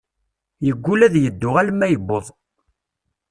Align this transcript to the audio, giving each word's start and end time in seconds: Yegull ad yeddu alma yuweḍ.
Yegull 0.65 1.01
ad 1.07 1.15
yeddu 1.19 1.49
alma 1.61 1.87
yuweḍ. 1.93 2.25